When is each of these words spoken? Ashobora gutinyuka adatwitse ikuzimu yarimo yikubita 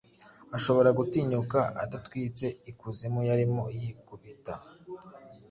Ashobora 0.57 0.89
gutinyuka 0.99 1.59
adatwitse 1.83 2.45
ikuzimu 2.71 3.19
yarimo 3.29 3.63
yikubita 3.79 4.53